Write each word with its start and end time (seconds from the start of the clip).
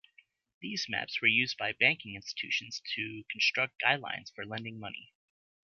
These 0.61 0.87
maps 0.89 1.21
were 1.21 1.27
used 1.27 1.59
by 1.59 1.73
banking 1.73 2.15
institutions 2.15 2.81
to 2.95 3.23
construct 3.29 3.79
guidelines 3.83 4.33
for 4.33 4.47
lending 4.47 4.79
money. 4.79 5.13